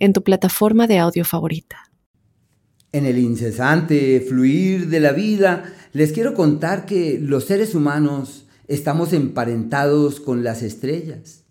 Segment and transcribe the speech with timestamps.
[0.00, 1.92] en tu plataforma de audio favorita.
[2.92, 9.12] En el incesante fluir de la vida, les quiero contar que los seres humanos estamos
[9.12, 11.44] emparentados con las estrellas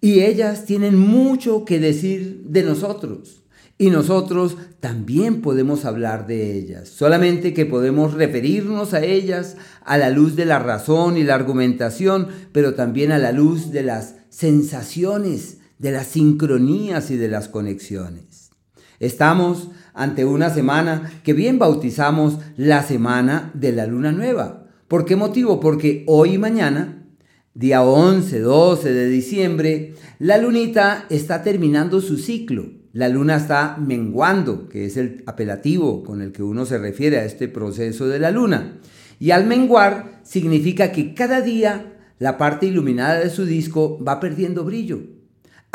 [0.00, 3.42] y ellas tienen mucho que decir de nosotros.
[3.78, 10.08] Y nosotros también podemos hablar de ellas, solamente que podemos referirnos a ellas a la
[10.08, 15.58] luz de la razón y la argumentación, pero también a la luz de las sensaciones
[15.78, 18.50] de las sincronías y de las conexiones.
[18.98, 24.68] Estamos ante una semana que bien bautizamos la semana de la luna nueva.
[24.88, 25.60] ¿Por qué motivo?
[25.60, 27.06] Porque hoy y mañana,
[27.54, 32.70] día 11, 12 de diciembre, la lunita está terminando su ciclo.
[32.92, 37.26] La luna está menguando, que es el apelativo con el que uno se refiere a
[37.26, 38.78] este proceso de la luna.
[39.18, 44.64] Y al menguar significa que cada día la parte iluminada de su disco va perdiendo
[44.64, 45.16] brillo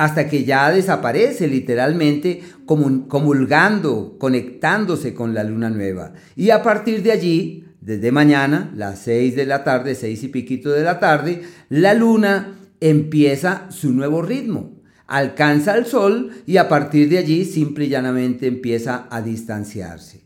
[0.02, 6.14] hasta que ya desaparece literalmente comulgando, conectándose con la luna nueva.
[6.36, 10.72] Y a partir de allí, desde mañana, las 6 de la tarde, seis y piquito
[10.72, 14.82] de la tarde, la luna empieza su nuevo ritmo.
[15.06, 20.24] Alcanza el sol y a partir de allí simple y llanamente empieza a distanciarse.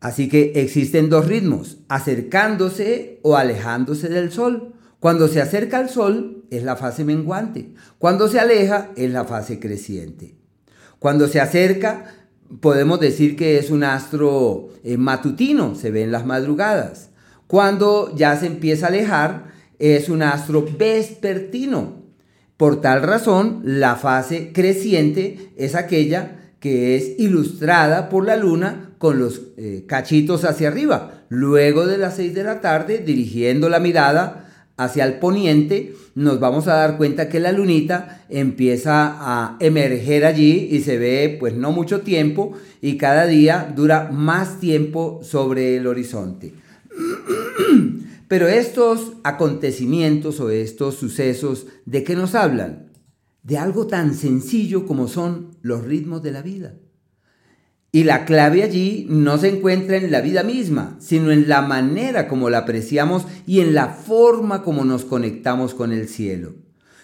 [0.00, 4.71] Así que existen dos ritmos, acercándose o alejándose del sol.
[5.02, 9.58] Cuando se acerca al sol es la fase menguante, cuando se aleja es la fase
[9.58, 10.36] creciente.
[11.00, 12.04] Cuando se acerca
[12.60, 17.10] podemos decir que es un astro eh, matutino, se ve en las madrugadas.
[17.48, 19.46] Cuando ya se empieza a alejar
[19.80, 22.04] es un astro vespertino.
[22.56, 29.18] Por tal razón, la fase creciente es aquella que es ilustrada por la luna con
[29.18, 31.24] los eh, cachitos hacia arriba.
[31.28, 34.41] Luego de las 6 de la tarde, dirigiendo la mirada
[34.76, 40.68] hacia el poniente, nos vamos a dar cuenta que la lunita empieza a emerger allí
[40.70, 45.86] y se ve pues no mucho tiempo y cada día dura más tiempo sobre el
[45.86, 46.54] horizonte.
[48.28, 52.90] Pero estos acontecimientos o estos sucesos, ¿de qué nos hablan?
[53.42, 56.74] De algo tan sencillo como son los ritmos de la vida.
[57.94, 62.26] Y la clave allí no se encuentra en la vida misma, sino en la manera
[62.26, 66.54] como la apreciamos y en la forma como nos conectamos con el cielo.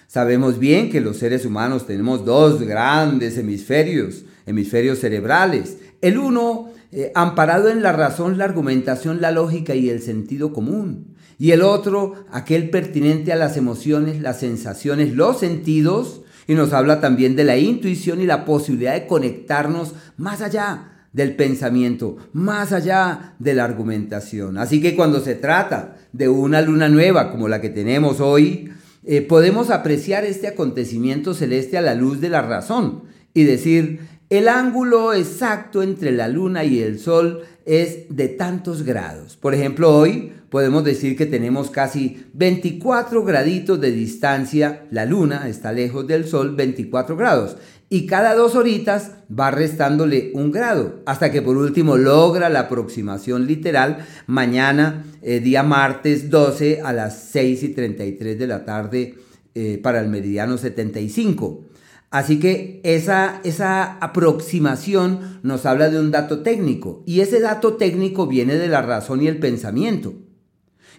[0.07, 5.77] Sabemos bien que los seres humanos tenemos dos grandes hemisferios, hemisferios cerebrales.
[6.01, 11.17] El uno eh, amparado en la razón, la argumentación, la lógica y el sentido común.
[11.39, 17.01] Y el otro, aquel pertinente a las emociones, las sensaciones, los sentidos, y nos habla
[17.01, 23.35] también de la intuición y la posibilidad de conectarnos más allá del pensamiento, más allá
[23.39, 24.57] de la argumentación.
[24.59, 28.71] Así que cuando se trata de una luna nueva como la que tenemos hoy,
[29.05, 33.03] eh, podemos apreciar este acontecimiento celeste a la luz de la razón
[33.35, 34.01] y decir,
[34.31, 39.37] el ángulo exacto entre la luna y el sol es de tantos grados.
[39.37, 44.87] Por ejemplo, hoy podemos decir que tenemos casi 24 graditos de distancia.
[44.91, 47.57] La luna está lejos del sol 24 grados.
[47.91, 53.47] Y cada dos horitas va restándole un grado, hasta que por último logra la aproximación
[53.47, 59.15] literal mañana, eh, día martes 12 a las 6 y 33 de la tarde
[59.55, 61.68] eh, para el meridiano 75.
[62.11, 68.27] Así que esa, esa aproximación nos habla de un dato técnico y ese dato técnico
[68.27, 70.15] viene de la razón y el pensamiento.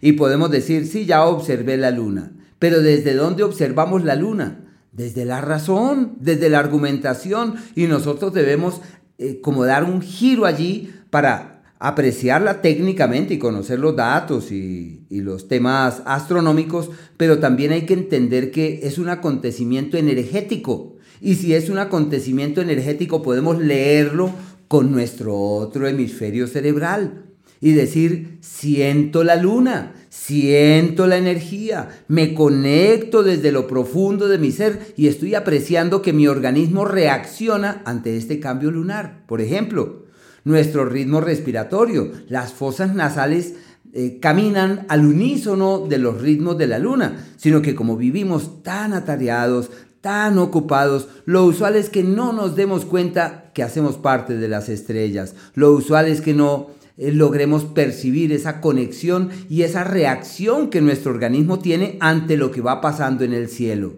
[0.02, 4.66] Y podemos decir, sí, ya observé la luna, pero ¿desde dónde observamos la luna?
[4.92, 8.82] Desde la razón, desde la argumentación y nosotros debemos
[9.18, 15.22] eh, como dar un giro allí para apreciarla técnicamente y conocer los datos y, y,
[15.22, 21.54] los temas astronómicos, pero también hay que entender que es un acontecimiento energético y si
[21.54, 24.32] es un acontecimiento energético, podemos leerlo
[24.68, 27.26] con nuestro otro hemisferio cerebral
[27.62, 34.52] y decir, siento la luna, siento la energía, me conecto desde lo profundo de mi
[34.52, 39.26] ser y estoy apreciando que mi organismo reacciona ante este cambio lunar.
[39.28, 40.06] Por ejemplo,
[40.46, 43.56] nuestro ritmo respiratorio, las fosas nasales
[43.92, 48.94] eh, caminan al unísono de los ritmos de la luna, sino que como vivimos tan
[48.94, 54.48] atareados, tan ocupados, lo usual es que no nos demos cuenta que hacemos parte de
[54.48, 55.36] las estrellas.
[55.56, 56.68] Lo usual es que no
[56.98, 62.62] eh, logremos percibir esa conexión y esa reacción que nuestro organismo tiene ante lo que
[62.62, 63.94] va pasando en el cielo.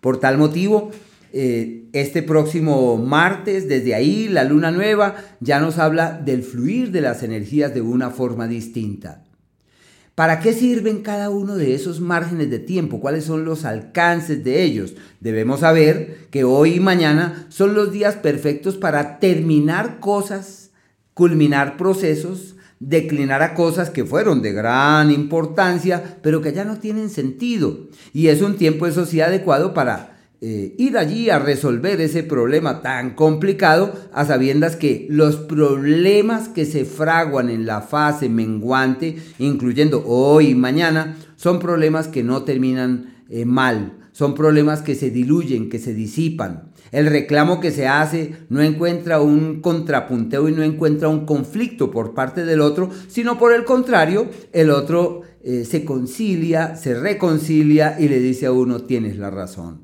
[0.00, 0.90] Por tal motivo,
[1.32, 7.00] eh, este próximo martes, desde ahí, la luna nueva ya nos habla del fluir de
[7.00, 9.24] las energías de una forma distinta.
[10.14, 13.00] ¿Para qué sirven cada uno de esos márgenes de tiempo?
[13.00, 14.94] ¿Cuáles son los alcances de ellos?
[15.20, 20.70] Debemos saber que hoy y mañana son los días perfectos para terminar cosas,
[21.14, 27.08] culminar procesos, declinar a cosas que fueron de gran importancia, pero que ya no tienen
[27.08, 27.88] sentido.
[28.12, 32.82] Y es un tiempo, eso sí, adecuado para eh, ir allí a resolver ese problema
[32.82, 40.02] tan complicado, a sabiendas que los problemas que se fraguan en la fase menguante, incluyendo
[40.04, 45.70] hoy y mañana, son problemas que no terminan eh, mal, son problemas que se diluyen,
[45.70, 46.72] que se disipan.
[46.90, 52.14] El reclamo que se hace no encuentra un contrapunteo y no encuentra un conflicto por
[52.14, 58.08] parte del otro, sino por el contrario, el otro eh, se concilia, se reconcilia y
[58.08, 59.81] le dice a uno, tienes la razón.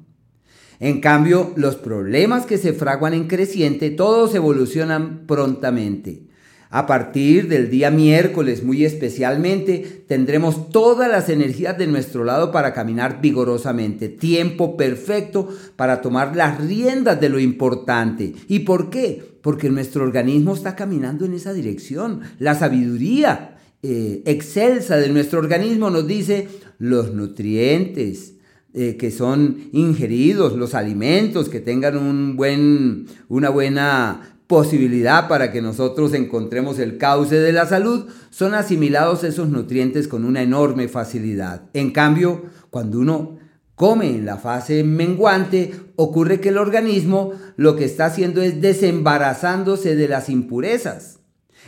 [0.81, 6.29] En cambio, los problemas que se fraguan en creciente, todos evolucionan prontamente.
[6.71, 12.75] A partir del día miércoles, muy especialmente, tendremos todas las energías de nuestro lado para
[12.75, 14.11] caminar vigorosamente.
[14.11, 18.35] Tiempo perfecto para tomar las riendas de lo importante.
[18.49, 19.39] ¿Y por qué?
[19.41, 22.21] Porque nuestro organismo está caminando en esa dirección.
[22.39, 26.49] La sabiduría eh, excelsa de nuestro organismo nos dice
[26.79, 28.35] los nutrientes,
[28.81, 35.61] eh, que son ingeridos, los alimentos que tengan un buen, una buena posibilidad para que
[35.61, 41.63] nosotros encontremos el cauce de la salud, son asimilados esos nutrientes con una enorme facilidad.
[41.75, 43.41] En cambio, cuando uno
[43.75, 49.97] come en la fase menguante, ocurre que el organismo lo que está haciendo es desembarazándose
[49.97, 51.19] de las impurezas.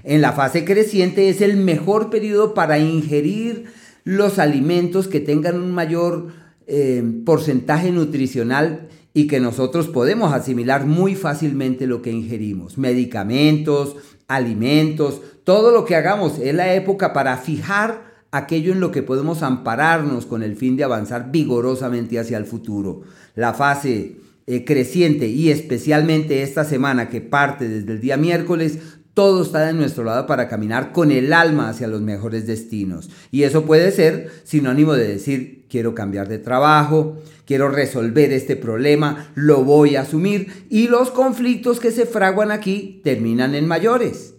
[0.05, 3.65] En la fase creciente es el mejor periodo para ingerir
[4.05, 6.29] los alimentos que tengan un mayor
[6.73, 12.79] eh, porcentaje nutricional y que nosotros podemos asimilar muy fácilmente lo que ingerimos.
[12.79, 13.97] Medicamentos,
[14.29, 19.43] alimentos, todo lo que hagamos es la época para fijar aquello en lo que podemos
[19.43, 23.03] ampararnos con el fin de avanzar vigorosamente hacia el futuro.
[23.35, 28.79] La fase eh, creciente y especialmente esta semana que parte desde el día miércoles
[29.21, 33.11] todo está de nuestro lado para caminar con el alma hacia los mejores destinos.
[33.31, 39.31] Y eso puede ser sinónimo de decir, quiero cambiar de trabajo, quiero resolver este problema,
[39.35, 40.65] lo voy a asumir.
[40.71, 44.37] Y los conflictos que se fraguan aquí terminan en mayores.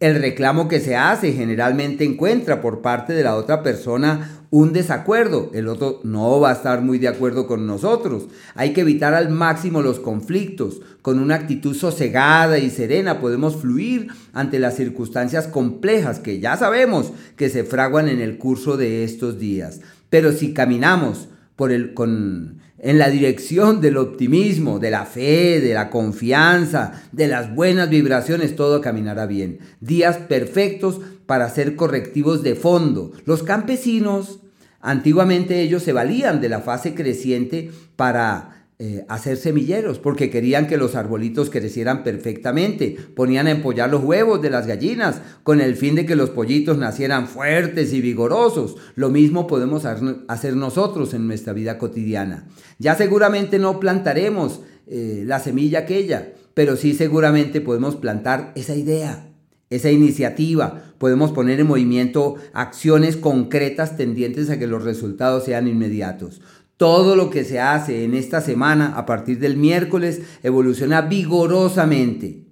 [0.00, 5.50] El reclamo que se hace generalmente encuentra por parte de la otra persona un desacuerdo,
[5.54, 8.24] el otro no va a estar muy de acuerdo con nosotros.
[8.54, 10.82] Hay que evitar al máximo los conflictos.
[11.00, 17.12] Con una actitud sosegada y serena podemos fluir ante las circunstancias complejas que ya sabemos
[17.36, 19.80] que se fraguan en el curso de estos días.
[20.10, 27.26] Pero si caminamos en la dirección del optimismo, de la fe, de la confianza, de
[27.26, 29.60] las buenas vibraciones, todo caminará bien.
[29.80, 31.00] Días perfectos
[31.32, 33.12] para hacer correctivos de fondo.
[33.24, 34.40] Los campesinos
[34.82, 40.76] Antiguamente ellos se valían de la fase creciente para eh, hacer semilleros porque querían que
[40.76, 42.98] los arbolitos crecieran perfectamente.
[43.14, 46.78] Ponían a empollar los huevos de las gallinas con el fin de que los pollitos
[46.78, 48.76] nacieran fuertes y vigorosos.
[48.96, 52.48] Lo mismo podemos hacer nosotros en nuestra vida cotidiana.
[52.78, 59.31] Ya seguramente no plantaremos eh, la semilla aquella, pero sí seguramente podemos plantar esa idea
[59.74, 66.42] esa iniciativa, podemos poner en movimiento acciones concretas tendientes a que los resultados sean inmediatos.
[66.76, 72.44] Todo lo que se hace en esta semana a partir del miércoles evoluciona vigorosamente.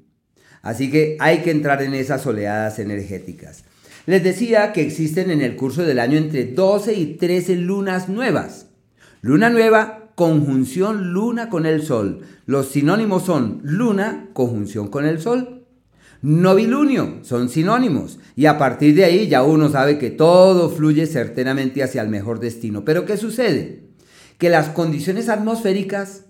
[0.63, 3.65] Así que hay que entrar en esas oleadas energéticas.
[4.07, 8.69] Les decía que existen en el curso del año entre 12 y 13 lunas nuevas.
[9.21, 12.21] Luna nueva, conjunción luna con el sol.
[12.47, 15.60] Los sinónimos son luna, conjunción con el sol
[16.23, 18.19] novilunio, son sinónimos.
[18.37, 22.41] Y a partir de ahí ya uno sabe que todo fluye certeramente hacia el mejor
[22.41, 22.85] destino.
[22.85, 23.85] Pero ¿qué sucede?
[24.39, 26.25] Que las condiciones atmosféricas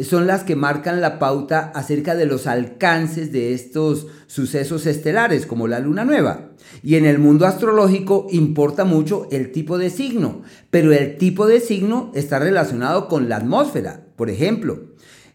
[0.00, 5.68] son las que marcan la pauta acerca de los alcances de estos sucesos estelares, como
[5.68, 6.52] la luna nueva.
[6.82, 11.60] Y en el mundo astrológico importa mucho el tipo de signo, pero el tipo de
[11.60, 14.06] signo está relacionado con la atmósfera.
[14.16, 14.80] Por ejemplo,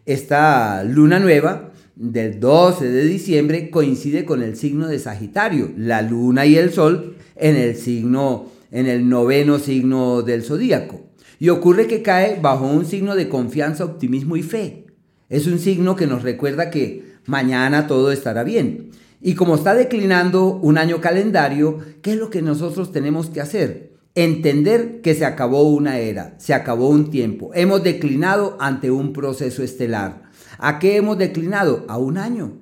[0.08, 6.45] esta luna nueva del 12 de diciembre coincide con el signo de Sagitario, la luna
[6.45, 11.01] y el sol en el signo en el noveno signo del zodíaco.
[11.39, 14.85] Y ocurre que cae bajo un signo de confianza, optimismo y fe.
[15.29, 18.91] Es un signo que nos recuerda que mañana todo estará bien.
[19.21, 23.93] Y como está declinando un año calendario, ¿qué es lo que nosotros tenemos que hacer?
[24.15, 27.51] Entender que se acabó una era, se acabó un tiempo.
[27.53, 30.26] Hemos declinado ante un proceso estelar.
[30.57, 31.85] ¿A qué hemos declinado?
[31.87, 32.53] A un año.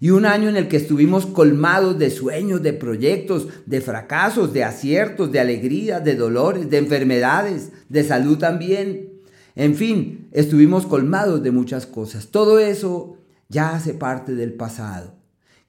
[0.00, 4.64] Y un año en el que estuvimos colmados de sueños, de proyectos, de fracasos, de
[4.64, 9.10] aciertos, de alegrías, de dolores, de enfermedades, de salud también.
[9.56, 12.28] En fin, estuvimos colmados de muchas cosas.
[12.28, 13.18] Todo eso
[13.50, 15.14] ya hace parte del pasado.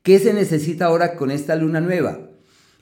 [0.02, 2.30] ¿Qué se necesita ahora con esta luna nueva?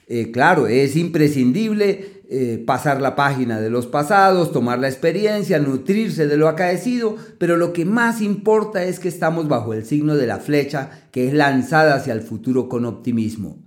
[0.07, 6.27] Eh, claro, es imprescindible eh, pasar la página de los pasados, tomar la experiencia, nutrirse
[6.27, 10.27] de lo acaecido, pero lo que más importa es que estamos bajo el signo de
[10.27, 13.57] la flecha que es lanzada hacia el futuro con optimismo.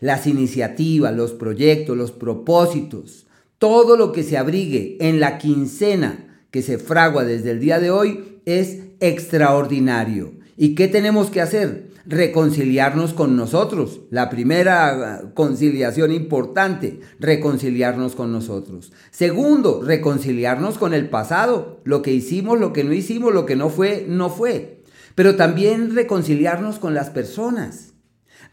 [0.00, 3.26] Las iniciativas, los proyectos, los propósitos,
[3.58, 7.92] todo lo que se abrigue en la quincena que se fragua desde el día de
[7.92, 10.32] hoy es extraordinario.
[10.56, 11.91] ¿Y qué tenemos que hacer?
[12.06, 14.00] Reconciliarnos con nosotros.
[14.10, 18.92] La primera conciliación importante, reconciliarnos con nosotros.
[19.10, 21.80] Segundo, reconciliarnos con el pasado.
[21.84, 24.82] Lo que hicimos, lo que no hicimos, lo que no fue, no fue.
[25.14, 27.92] Pero también reconciliarnos con las personas.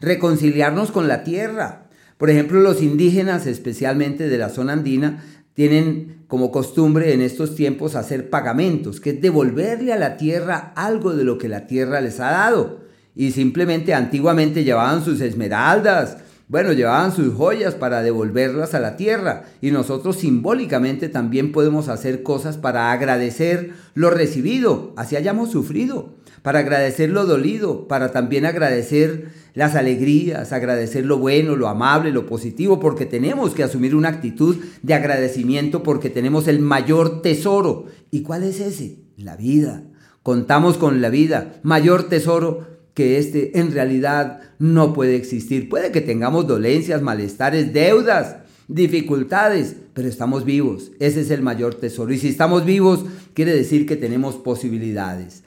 [0.00, 1.88] Reconciliarnos con la tierra.
[2.18, 7.96] Por ejemplo, los indígenas, especialmente de la zona andina, tienen como costumbre en estos tiempos
[7.96, 12.20] hacer pagamentos, que es devolverle a la tierra algo de lo que la tierra les
[12.20, 16.18] ha dado y simplemente antiguamente llevaban sus esmeraldas,
[16.50, 22.24] bueno, llevaban sus joyas para devolverlas a la tierra y nosotros simbólicamente también podemos hacer
[22.24, 29.28] cosas para agradecer lo recibido, así hayamos sufrido, para agradecer lo dolido, para también agradecer
[29.54, 34.56] las alegrías, agradecer lo bueno, lo amable, lo positivo, porque tenemos que asumir una actitud
[34.82, 37.86] de agradecimiento porque tenemos el mayor tesoro.
[38.10, 38.98] ¿Y cuál es ese?
[39.16, 39.84] La vida.
[40.22, 42.69] Contamos con la vida, mayor tesoro
[43.00, 45.70] que este en realidad no puede existir.
[45.70, 48.36] Puede que tengamos dolencias, malestares, deudas,
[48.68, 50.92] dificultades, pero estamos vivos.
[50.98, 52.12] Ese es el mayor tesoro.
[52.12, 55.44] Y si estamos vivos, quiere decir que tenemos posibilidades.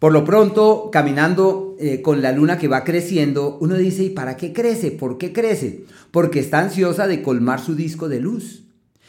[0.00, 4.36] Por lo pronto, caminando eh, con la luna que va creciendo, uno dice, ¿y para
[4.36, 4.90] qué crece?
[4.90, 5.84] ¿Por qué crece?
[6.10, 8.64] Porque está ansiosa de colmar su disco de luz.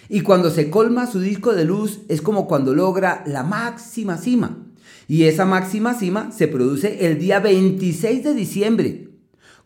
[0.07, 4.67] Y cuando se colma su disco de luz es como cuando logra la máxima cima.
[5.11, 9.09] Y esa máxima cima se produce el día 26 de diciembre,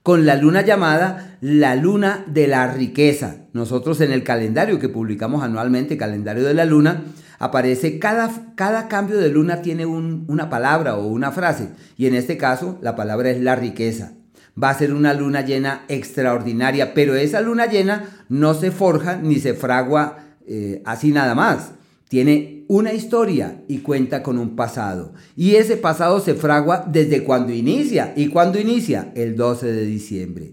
[0.01, 3.45] con la luna llamada la luna de la riqueza.
[3.53, 7.03] Nosotros en el calendario que publicamos anualmente, calendario de la luna,
[7.37, 11.69] aparece cada, cada cambio de luna tiene una palabra o una frase.
[11.95, 14.13] Y en este caso la palabra es la riqueza.
[14.59, 19.35] Va a ser una luna llena extraordinaria, pero esa luna llena no se forja ni
[19.35, 21.75] se fragua eh, así nada más
[22.07, 25.13] tiene una historia y cuenta con un pasado.
[25.35, 28.13] Y ese pasado se fragua desde cuando inicia.
[28.15, 29.11] ¿Y cuando inicia?
[29.15, 30.51] El 12 de diciembre.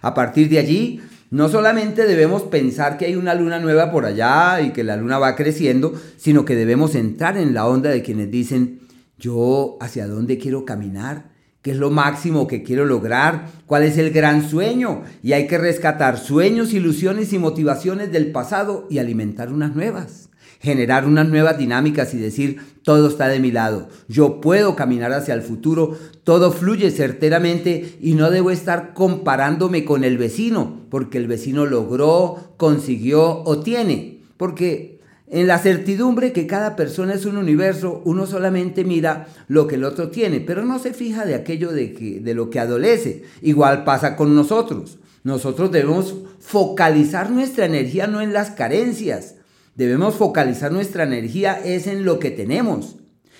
[0.00, 4.60] A partir de allí, no solamente debemos pensar que hay una luna nueva por allá
[4.60, 8.30] y que la luna va creciendo, sino que debemos entrar en la onda de quienes
[8.30, 8.80] dicen,
[9.18, 11.30] yo hacia dónde quiero caminar,
[11.62, 15.02] qué es lo máximo que quiero lograr, cuál es el gran sueño.
[15.22, 20.21] Y hay que rescatar sueños, ilusiones y motivaciones del pasado y alimentar unas nuevas
[20.62, 25.34] generar unas nuevas dinámicas y decir, todo está de mi lado, yo puedo caminar hacia
[25.34, 31.26] el futuro, todo fluye certeramente y no debo estar comparándome con el vecino, porque el
[31.26, 38.00] vecino logró, consiguió o tiene, porque en la certidumbre que cada persona es un universo,
[38.04, 41.92] uno solamente mira lo que el otro tiene, pero no se fija de aquello de,
[41.94, 43.22] que, de lo que adolece.
[43.40, 44.98] Igual pasa con nosotros.
[45.24, 49.36] Nosotros debemos focalizar nuestra energía no en las carencias,
[49.74, 52.96] Debemos focalizar nuestra energía es en lo que tenemos.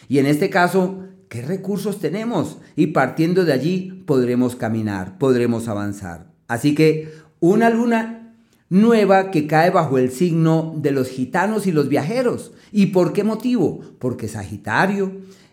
[0.08, 2.58] Y en este caso, ¿qué recursos tenemos?
[2.74, 6.32] Y partiendo de allí podremos caminar, podremos avanzar.
[6.48, 8.34] Así que una luna
[8.70, 12.52] nueva que cae bajo el signo de los gitanos y los viajeros.
[12.72, 13.80] ¿Y por qué motivo?
[13.98, 15.12] Porque Sagitario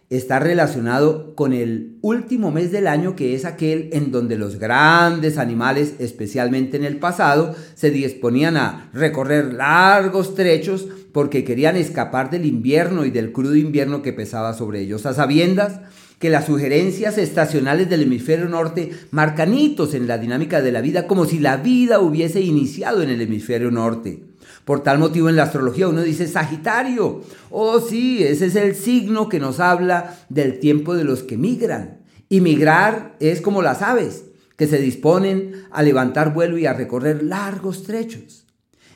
[0.10, 5.38] está relacionado con el último mes del año, que es aquel en donde los grandes
[5.38, 12.46] animales, especialmente en el pasado, se disponían a recorrer largos trechos porque querían escapar del
[12.46, 15.06] invierno y del crudo invierno que pesaba sobre ellos.
[15.06, 15.82] A sabiendas
[16.18, 21.08] que las sugerencias estacionales del hemisferio norte marcan hitos en la dinámica de la vida
[21.08, 24.29] como si la vida hubiese iniciado en el hemisferio norte.
[24.70, 27.24] Por tal motivo en la astrología uno dice Sagitario.
[27.50, 32.02] Oh sí, ese es el signo que nos habla del tiempo de los que migran.
[32.30, 34.26] Y migrar es como las aves,
[34.58, 38.46] que se disponen a levantar vuelo y a recorrer largos trechos.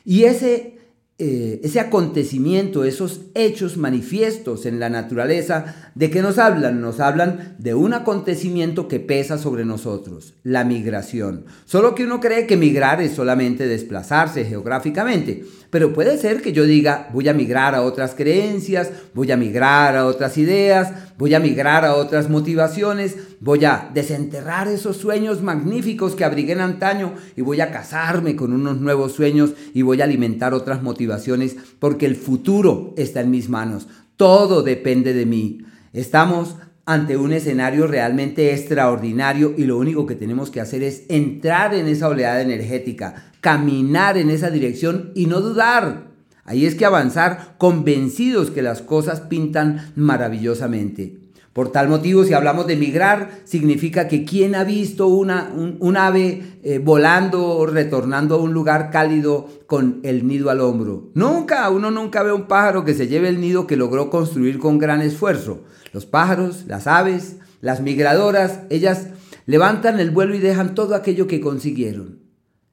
[0.04, 0.73] Y ese
[1.16, 6.80] eh, ese acontecimiento, esos hechos manifiestos en la naturaleza, ¿de qué nos hablan?
[6.80, 11.44] Nos hablan de un acontecimiento que pesa sobre nosotros, la migración.
[11.66, 16.64] Solo que uno cree que migrar es solamente desplazarse geográficamente, pero puede ser que yo
[16.64, 21.40] diga, voy a migrar a otras creencias, voy a migrar a otras ideas, voy a
[21.40, 27.42] migrar a otras motivaciones, voy a desenterrar esos sueños magníficos que abrigué en antaño y
[27.42, 32.16] voy a casarme con unos nuevos sueños y voy a alimentar otras motivaciones porque el
[32.16, 33.86] futuro está en mis manos.
[34.16, 35.60] Todo depende de mí.
[35.92, 41.74] Estamos ante un escenario realmente extraordinario y lo único que tenemos que hacer es entrar
[41.74, 46.08] en esa oleada energética, caminar en esa dirección y no dudar.
[46.44, 51.23] Ahí es que avanzar convencidos que las cosas pintan maravillosamente.
[51.54, 56.42] Por tal motivo, si hablamos de migrar, significa que quien ha visto una, un, ave
[56.64, 61.12] eh, volando, retornando a un lugar cálido con el nido al hombro.
[61.14, 64.78] Nunca, uno nunca ve un pájaro que se lleve el nido que logró construir con
[64.78, 65.62] gran esfuerzo.
[65.92, 69.10] Los pájaros, las aves, las migradoras, ellas
[69.46, 72.18] levantan el vuelo y dejan todo aquello que consiguieron.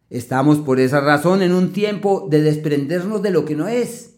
[0.09, 4.10] Estamos por esa razón en un tiempo de desprendernos de lo que no es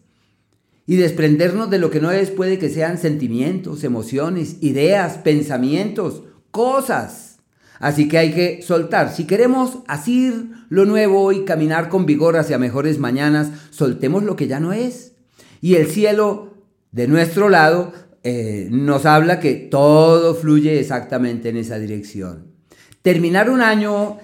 [0.86, 7.38] y desprendernos de lo que no es puede que sean sentimientos, emociones, ideas, pensamientos, cosas.
[7.78, 9.12] Así que hay que soltar.
[9.12, 14.46] Si queremos asir lo nuevo y caminar con vigor hacia mejores mañanas, soltemos lo que
[14.46, 15.12] ya no es.
[15.60, 16.54] Y el cielo
[16.92, 22.52] de nuestro lado eh, nos habla que todo fluye exactamente en esa dirección.
[23.02, 24.18] Terminar un año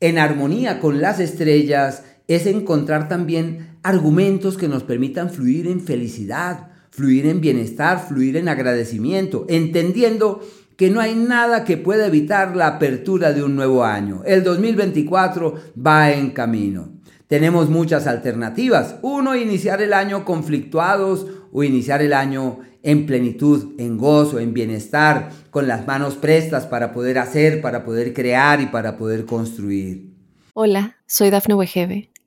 [0.00, 6.68] en armonía con las estrellas es encontrar también argumentos que nos permitan fluir en felicidad,
[6.90, 10.40] fluir en bienestar, fluir en agradecimiento, entendiendo
[10.76, 14.22] que no hay nada que pueda evitar la apertura de un nuevo año.
[14.24, 16.92] El 2024 va en camino.
[17.26, 18.94] Tenemos muchas alternativas.
[19.02, 25.30] Uno, iniciar el año conflictuados o iniciar el año en plenitud, en gozo, en bienestar,
[25.50, 30.14] con las manos prestas para poder hacer, para poder crear y para poder construir.
[30.54, 32.10] Hola, soy Dafne Wegebe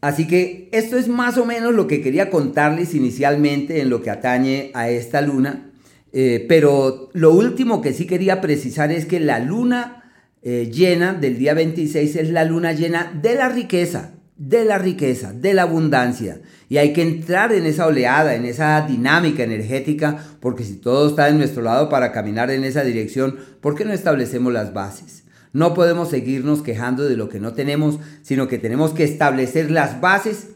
[0.00, 4.10] Así que esto es más o menos lo que quería contarles inicialmente en lo que
[4.10, 5.70] atañe a esta luna.
[6.12, 10.04] Eh, pero lo último que sí quería precisar es que la luna
[10.42, 15.32] eh, llena del día 26 es la luna llena de la riqueza, de la riqueza,
[15.32, 16.40] de la abundancia.
[16.68, 21.28] Y hay que entrar en esa oleada, en esa dinámica energética, porque si todo está
[21.28, 25.25] en nuestro lado para caminar en esa dirección, ¿por qué no establecemos las bases?
[25.56, 30.02] No podemos seguirnos quejando de lo que no tenemos, sino que tenemos que establecer las
[30.02, 30.48] bases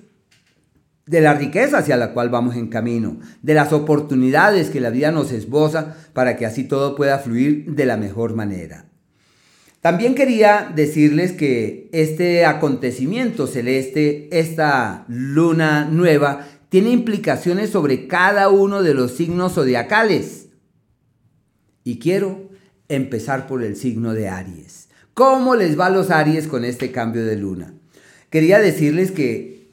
[1.07, 5.11] de la riqueza hacia la cual vamos en camino, de las oportunidades que la vida
[5.11, 8.91] nos esboza para que así todo pueda fluir de la mejor manera.
[9.81, 18.83] También quería decirles que este acontecimiento celeste, esta luna nueva, tiene implicaciones sobre cada uno
[18.83, 20.49] de los signos zodiacales.
[21.85, 22.51] Y quiero
[22.91, 24.90] empezar por el signo de Aries.
[25.15, 27.75] ¿Cómo les va a los Aries con este cambio de luna?
[28.31, 29.69] Quería decirles que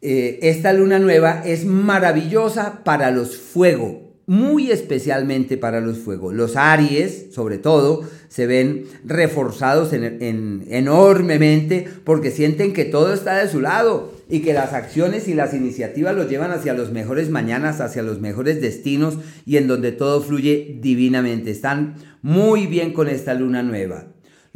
[0.00, 3.96] eh, esta luna nueva es maravillosa para los fuegos,
[4.26, 6.34] muy especialmente para los fuegos.
[6.34, 13.60] Los Aries, sobre todo, se ven reforzados enormemente porque sienten que todo está de su
[13.60, 18.02] lado y que las acciones y las iniciativas los llevan hacia los mejores mañanas, hacia
[18.02, 21.50] los mejores destinos y en donde todo fluye divinamente.
[21.50, 24.06] Están muy bien con esta luna nueva.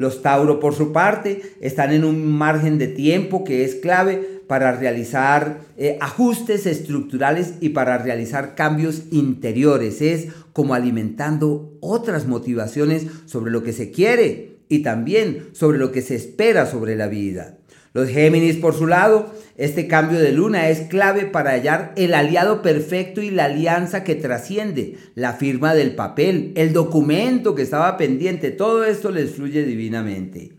[0.03, 4.73] Los Tauro, por su parte, están en un margen de tiempo que es clave para
[4.73, 10.03] realizar eh, ajustes estructurales y para realizar cambios interiores.
[10.03, 16.03] Es como alimentando otras motivaciones sobre lo que se quiere y también sobre lo que
[16.03, 17.57] se espera sobre la vida.
[17.94, 22.62] Los Géminis, por su lado, este cambio de luna es clave para hallar el aliado
[22.62, 28.50] perfecto y la alianza que trasciende, la firma del papel, el documento que estaba pendiente,
[28.50, 30.52] todo esto les fluye divinamente.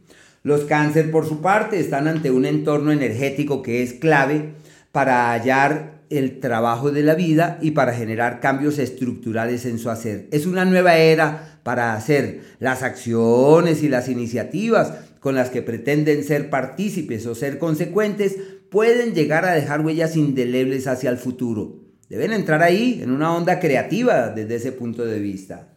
[0.43, 4.51] Los cáncer, por su parte, están ante un entorno energético que es clave
[4.91, 10.27] para hallar el trabajo de la vida y para generar cambios estructurales en su hacer.
[10.31, 14.93] Es una nueva era para hacer las acciones y las iniciativas
[15.23, 18.36] con las que pretenden ser partícipes o ser consecuentes
[18.69, 21.79] pueden llegar a dejar huellas indelebles hacia el futuro.
[22.09, 25.69] Deben entrar ahí en una onda creativa desde ese punto de vista.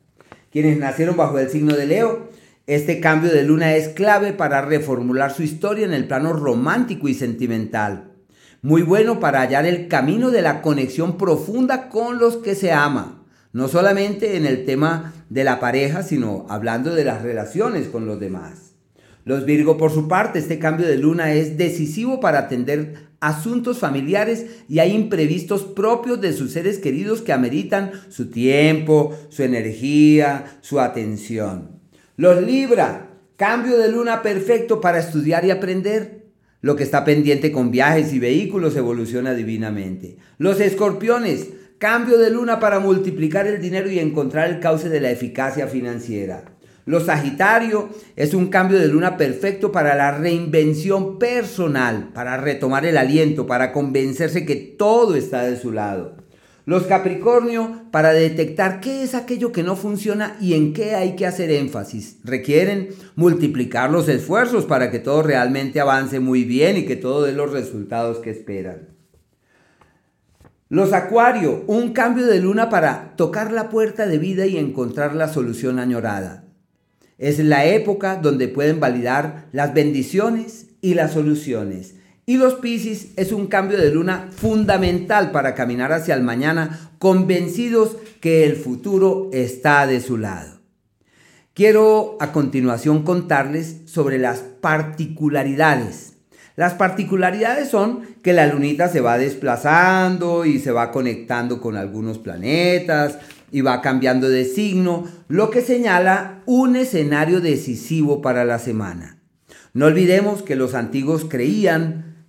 [0.50, 2.28] Quienes nacieron bajo el signo de Leo,
[2.66, 7.14] este cambio de luna es clave para reformular su historia en el plano romántico y
[7.14, 8.14] sentimental.
[8.62, 13.24] Muy bueno para hallar el camino de la conexión profunda con los que se ama.
[13.52, 18.18] No solamente en el tema de la pareja, sino hablando de las relaciones con los
[18.18, 18.66] demás.
[19.26, 24.46] Los Virgo, por su parte, este cambio de luna es decisivo para atender asuntos familiares
[24.68, 30.78] y hay imprevistos propios de sus seres queridos que ameritan su tiempo, su energía, su
[30.78, 31.80] atención.
[32.16, 36.26] Los Libra, cambio de luna perfecto para estudiar y aprender.
[36.60, 40.18] Lo que está pendiente con viajes y vehículos evoluciona divinamente.
[40.38, 45.10] Los escorpiones, Cambio de luna para multiplicar el dinero y encontrar el cauce de la
[45.10, 46.55] eficacia financiera.
[46.86, 52.96] Lo Sagitario es un cambio de luna perfecto para la reinvención personal, para retomar el
[52.96, 56.16] aliento, para convencerse que todo está de su lado.
[56.64, 61.26] Los Capricornio para detectar qué es aquello que no funciona y en qué hay que
[61.26, 62.18] hacer énfasis.
[62.22, 67.32] Requieren multiplicar los esfuerzos para que todo realmente avance muy bien y que todo dé
[67.32, 68.90] los resultados que esperan.
[70.68, 75.26] Los Acuario, un cambio de luna para tocar la puerta de vida y encontrar la
[75.26, 76.45] solución añorada.
[77.18, 81.94] Es la época donde pueden validar las bendiciones y las soluciones.
[82.26, 87.96] Y los Piscis es un cambio de luna fundamental para caminar hacia el mañana convencidos
[88.20, 90.60] que el futuro está de su lado.
[91.54, 96.16] Quiero a continuación contarles sobre las particularidades
[96.56, 102.18] las particularidades son que la lunita se va desplazando y se va conectando con algunos
[102.18, 103.18] planetas
[103.56, 109.22] y va cambiando de signo, lo que señala un escenario decisivo para la semana.
[109.72, 112.26] No olvidemos que los antiguos creían,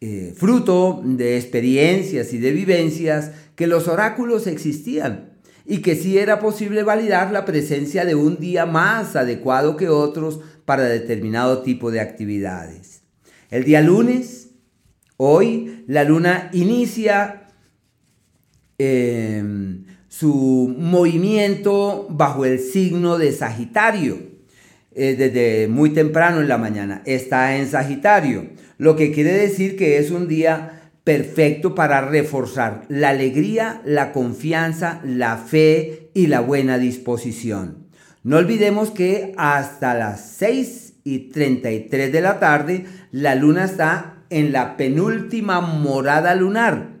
[0.00, 5.34] eh, fruto de experiencias y de vivencias, que los oráculos existían
[5.66, 10.40] y que sí era posible validar la presencia de un día más adecuado que otros
[10.64, 13.02] para determinado tipo de actividades.
[13.50, 14.52] El día lunes,
[15.18, 17.42] hoy, la luna inicia
[18.78, 24.18] em, su movimiento bajo el signo de Sagitario.
[24.94, 27.00] Eh, desde muy temprano en la mañana.
[27.06, 33.08] Está en Sagitario, lo que quiere decir que es un día perfecto para reforzar la
[33.08, 37.86] alegría, la confianza, la fe y la buena disposición.
[38.22, 44.52] No olvidemos que hasta las 6 y 33 de la tarde, la luna está en
[44.52, 46.91] la penúltima morada lunar,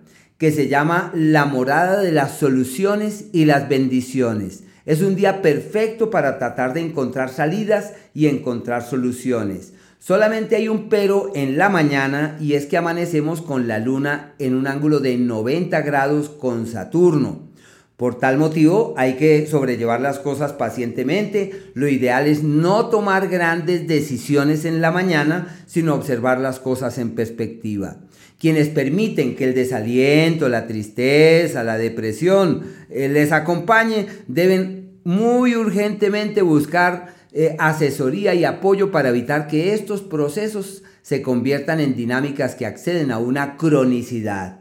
[0.42, 4.64] que se llama la morada de las soluciones y las bendiciones.
[4.84, 9.72] Es un día perfecto para tratar de encontrar salidas y encontrar soluciones.
[10.00, 14.56] Solamente hay un pero en la mañana y es que amanecemos con la luna en
[14.56, 17.52] un ángulo de 90 grados con Saturno.
[17.96, 21.70] Por tal motivo hay que sobrellevar las cosas pacientemente.
[21.74, 27.14] Lo ideal es no tomar grandes decisiones en la mañana, sino observar las cosas en
[27.14, 27.98] perspectiva.
[28.42, 36.42] Quienes permiten que el desaliento, la tristeza, la depresión eh, les acompañe, deben muy urgentemente
[36.42, 42.66] buscar eh, asesoría y apoyo para evitar que estos procesos se conviertan en dinámicas que
[42.66, 44.58] acceden a una cronicidad.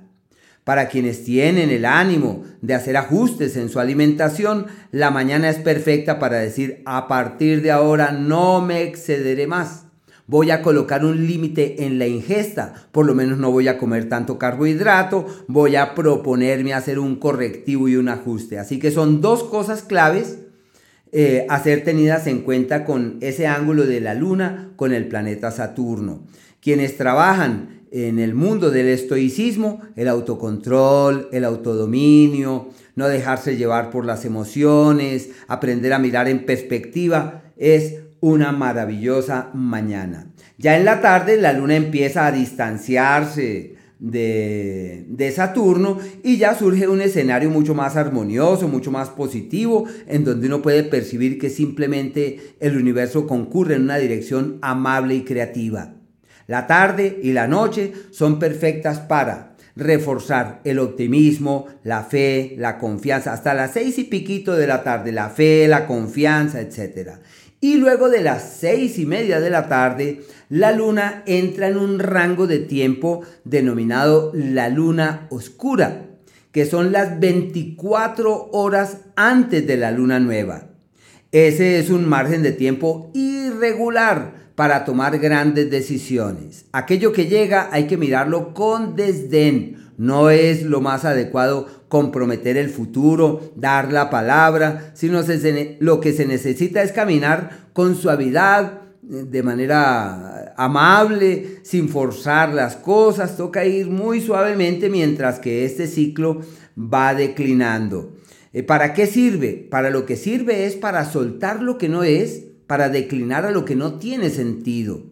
[0.64, 6.20] Para quienes tienen el ánimo de hacer ajustes en su alimentación, la mañana es perfecta
[6.20, 9.88] para decir, a partir de ahora no me excederé más.
[10.32, 14.08] Voy a colocar un límite en la ingesta, por lo menos no voy a comer
[14.08, 18.58] tanto carbohidrato, voy a proponerme hacer un correctivo y un ajuste.
[18.58, 20.40] Así que son dos cosas claves
[21.12, 25.52] eh, a ser tenidas en cuenta con ese ángulo de la luna con el planeta
[25.52, 26.24] Saturno.
[26.62, 34.06] Quienes trabajan en el mundo del estoicismo, el autocontrol, el autodominio, no dejarse llevar por
[34.06, 40.28] las emociones, aprender a mirar en perspectiva, es una maravillosa mañana.
[40.58, 47.02] Ya en la tarde la luna empieza a distanciarse de, Saturno y ya surge un
[47.02, 52.78] escenario mucho más armonioso, mucho más positivo, en donde uno puede percibir que simplemente el
[52.78, 55.94] universo concurre en una dirección amable y creativa.
[56.48, 63.32] La tarde y la noche son perfectas para reforzar el optimismo, la fe, la confianza,
[63.32, 67.20] hasta las seis y piquito de la tarde, la fe, la confianza, etc.
[67.64, 72.00] Y luego de las seis y media de la tarde, la luna entra en un
[72.00, 76.08] rango de tiempo denominado la luna oscura,
[76.52, 80.70] que son las 24 horas antes de la luna nueva.
[81.32, 86.66] Ese es un margen de tiempo irregular para tomar grandes decisiones.
[86.72, 89.94] Aquello que llega hay que mirarlo con desdén.
[90.00, 95.20] No es lo más adecuado comprometer el futuro, dar la palabra, sino
[95.82, 103.36] lo que se necesita es caminar con suavidad, de manera amable, sin forzar las cosas,
[103.36, 106.40] toca ir muy suavemente mientras que este ciclo
[106.78, 108.14] va declinando.
[108.54, 109.68] Eh, ¿Para qué sirve?
[109.70, 113.66] Para lo que sirve es para soltar lo que no es, para declinar a lo
[113.66, 115.04] que no tiene sentido.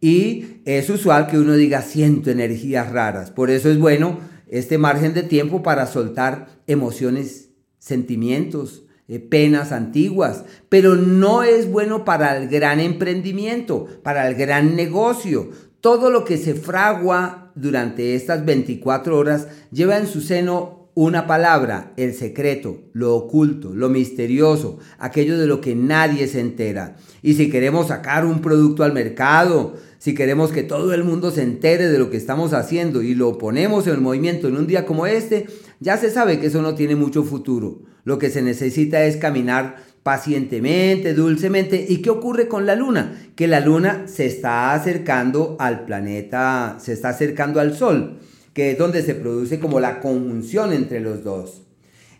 [0.00, 3.32] Y es usual que uno diga siento energías raras.
[3.32, 10.44] Por eso es bueno este margen de tiempo para soltar emociones, sentimientos, eh, penas antiguas,
[10.68, 15.50] pero no es bueno para el gran emprendimiento, para el gran negocio.
[15.80, 21.92] Todo lo que se fragua durante estas 24 horas lleva en su seno una palabra,
[21.96, 26.96] el secreto, lo oculto, lo misterioso, aquello de lo que nadie se entera.
[27.22, 31.42] Y si queremos sacar un producto al mercado, si queremos que todo el mundo se
[31.42, 35.04] entere de lo que estamos haciendo y lo ponemos en movimiento en un día como
[35.06, 35.44] este,
[35.78, 37.82] ya se sabe que eso no tiene mucho futuro.
[38.04, 41.84] Lo que se necesita es caminar pacientemente, dulcemente.
[41.86, 43.14] ¿Y qué ocurre con la luna?
[43.36, 48.20] Que la luna se está acercando al planeta, se está acercando al sol,
[48.54, 51.66] que es donde se produce como la conjunción entre los dos.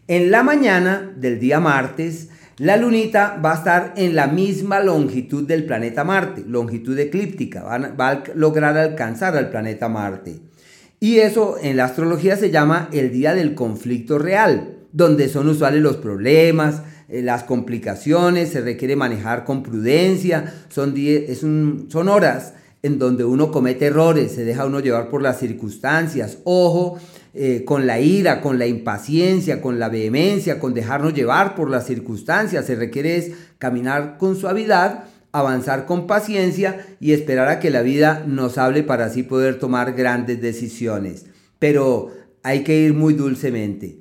[0.06, 2.28] En la mañana del día martes,
[2.60, 8.08] la lunita va a estar en la misma longitud del planeta Marte, longitud eclíptica, va
[8.10, 10.40] a lograr alcanzar al planeta Marte.
[11.00, 15.80] Y eso en la astrología se llama el día del conflicto real, donde son usuales
[15.80, 22.98] los problemas, eh, las complicaciones, se requiere manejar con prudencia, son, es son horas en
[22.98, 26.36] donde uno comete errores, se deja uno llevar por las circunstancias.
[26.44, 26.98] Ojo
[27.32, 31.86] eh, con la ira, con la impaciencia, con la vehemencia, con dejarnos llevar por las
[31.86, 32.66] circunstancias.
[32.66, 38.58] Se requiere caminar con suavidad avanzar con paciencia y esperar a que la vida nos
[38.58, 41.26] hable para así poder tomar grandes decisiones.
[41.58, 42.10] Pero
[42.42, 43.98] hay que ir muy dulcemente.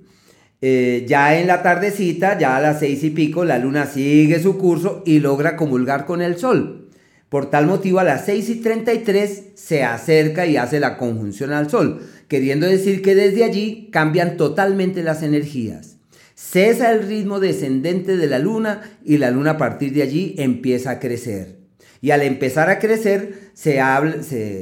[0.61, 4.57] Eh, ya en la tardecita, ya a las seis y pico, la luna sigue su
[4.57, 6.88] curso y logra comulgar con el sol.
[7.29, 10.97] Por tal motivo, a las seis y treinta y tres se acerca y hace la
[10.97, 15.97] conjunción al sol, queriendo decir que desde allí cambian totalmente las energías.
[16.33, 20.91] Cesa el ritmo descendente de la luna y la luna a partir de allí empieza
[20.91, 21.59] a crecer.
[22.01, 24.21] Y al empezar a crecer, se, abre,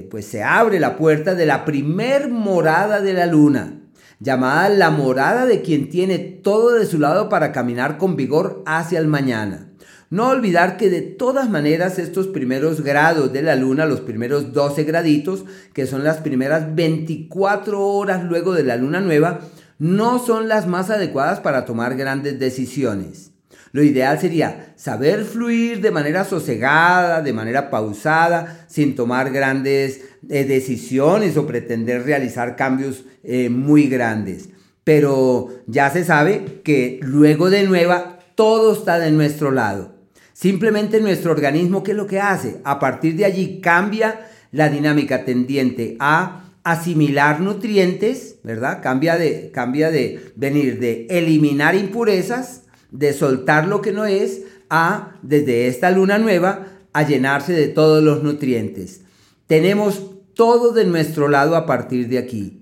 [0.09, 3.79] pues se abre la puerta de la primer morada de la luna,
[4.19, 8.99] llamada la morada de quien tiene todo de su lado para caminar con vigor hacia
[8.99, 9.69] el mañana.
[10.09, 14.85] No olvidar que de todas maneras estos primeros grados de la luna, los primeros 12
[14.85, 15.43] graditos,
[15.73, 19.41] que son las primeras 24 horas luego de la luna nueva,
[19.79, 23.31] no son las más adecuadas para tomar grandes decisiones.
[23.73, 30.45] Lo ideal sería saber fluir de manera sosegada, de manera pausada, sin tomar grandes eh,
[30.45, 34.49] decisiones o pretender realizar cambios eh, muy grandes.
[34.85, 39.96] Pero ya se sabe que luego de nueva todo está de nuestro lado.
[40.39, 42.61] Simplemente nuestro organismo, ¿qué es lo que hace?
[42.63, 48.83] A partir de allí cambia la dinámica tendiente a asimilar nutrientes, ¿verdad?
[48.83, 55.15] Cambia de, cambia de venir de eliminar impurezas, de soltar lo que no es, a
[55.23, 59.01] desde esta luna nueva a llenarse de todos los nutrientes.
[59.47, 62.56] Tenemos todo de nuestro lado a partir de aquí.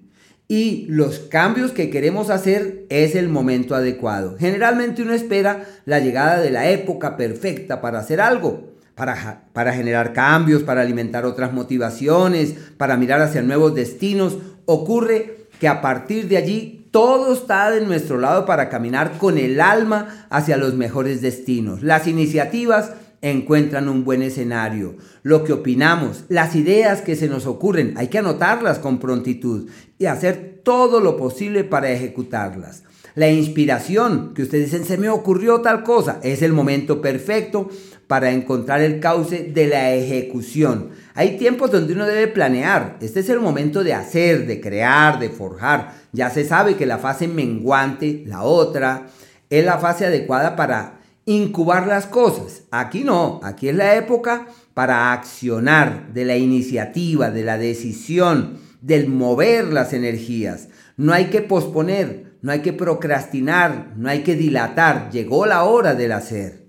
[0.48, 4.36] Y los cambios que queremos hacer es el momento adecuado.
[4.38, 10.64] Generalmente uno espera la llegada de la época perfecta para hacer algo para, generar cambios,
[10.64, 16.88] para alimentar otras motivaciones, para mirar hacia nuevos destinos, ocurre que a partir de allí
[16.92, 21.84] todo está de nuestro lado para caminar con el alma hacia los mejores destinos.
[21.84, 22.94] Las iniciativas
[23.32, 24.98] encuentran un buen escenario.
[25.24, 30.06] Lo que opinamos, las ideas que se nos ocurren, hay que anotarlas con prontitud y
[30.06, 32.84] hacer todo lo posible para ejecutarlas.
[33.16, 37.70] La inspiración, que ustedes dicen, se me ocurrió tal cosa, es el momento perfecto
[38.08, 40.90] para encontrar el cauce de la ejecución.
[41.16, 42.98] Hay tiempos donde uno debe planear.
[43.02, 45.96] Este es el momento de hacer, de crear, de forjar.
[46.12, 49.08] Ya se sabe que la fase menguante, la otra,
[49.50, 52.64] es la fase adecuada para incubar las cosas.
[52.72, 59.08] Aquí no, aquí es la época para accionar, de la iniciativa, de la decisión, del
[59.08, 60.68] mover las energías.
[60.98, 65.10] No hay que posponer, no hay que procrastinar, no hay que dilatar.
[65.12, 66.66] Llegó la hora del hacer.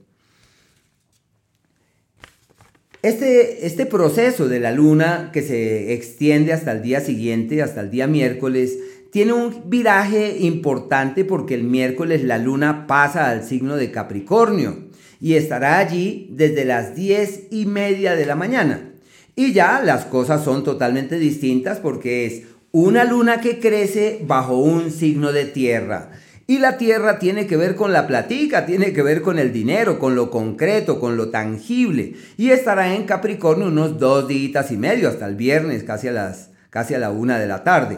[3.03, 7.91] Este, este proceso de la luna que se extiende hasta el día siguiente, hasta el
[7.91, 8.79] día miércoles,
[9.17, 14.91] tiene un viraje importante porque el miércoles la luna pasa al signo de Capricornio
[15.23, 18.93] y estará allí desde las diez y media de la mañana.
[19.35, 24.91] Y ya las cosas son totalmente distintas porque es una luna que crece bajo un
[24.91, 26.11] signo de tierra.
[26.47, 29.99] Y la tierra tiene que ver con la platica, tiene que ver con el dinero,
[29.99, 32.17] con lo concreto, con lo tangible.
[32.37, 36.51] Y estará en Capricornio unos dos días y medio, hasta el viernes, casi a, las,
[36.69, 37.97] casi a la una de la tarde.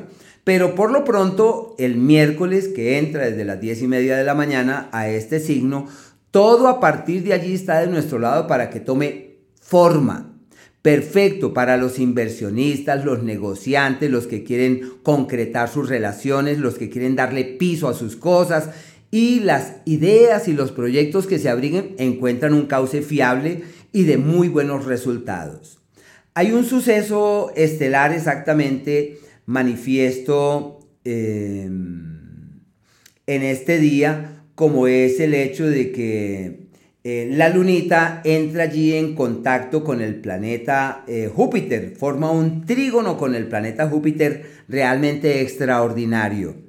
[0.49, 4.33] Pero por lo pronto, el miércoles que entra desde las diez y media de la
[4.33, 5.89] mañana a este signo,
[6.31, 10.41] todo a partir de allí está de nuestro lado para que tome forma.
[10.81, 17.15] Perfecto para los inversionistas, los negociantes, los que quieren concretar sus relaciones, los que quieren
[17.15, 18.71] darle piso a sus cosas
[19.11, 24.17] y las ideas y los proyectos que se abriguen encuentran un cauce fiable y de
[24.17, 25.79] muy buenos resultados.
[26.33, 32.61] Hay un suceso estelar exactamente manifiesto em,
[33.27, 36.69] en este día, como es el hecho de que
[37.03, 43.17] eh, la lunita entra allí en contacto con el planeta eh, Júpiter, forma un trígono
[43.17, 46.68] con el planeta Júpiter realmente extraordinario.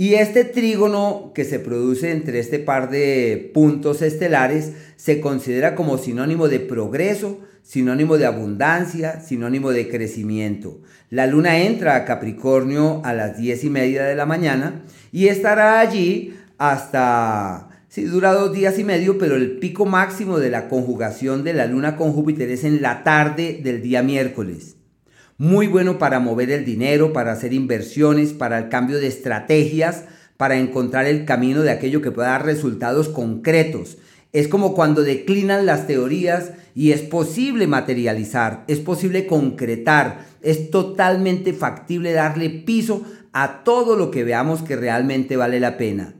[0.00, 5.98] Y este trígono que se produce entre este par de puntos estelares se considera como
[5.98, 10.80] sinónimo de progreso, sinónimo de abundancia, sinónimo de crecimiento.
[11.10, 15.80] La luna entra a Capricornio a las diez y media de la mañana y estará
[15.80, 21.44] allí hasta, sí, dura dos días y medio, pero el pico máximo de la conjugación
[21.44, 24.76] de la luna con Júpiter es en la tarde del día miércoles.
[25.40, 30.04] Muy bueno para mover el dinero, para hacer inversiones, para el cambio de estrategias,
[30.36, 33.96] para encontrar el camino de aquello que pueda dar resultados concretos.
[34.34, 41.54] Es como cuando declinan las teorías y es posible materializar, es posible concretar, es totalmente
[41.54, 46.16] factible darle piso a todo lo que veamos que realmente vale la pena.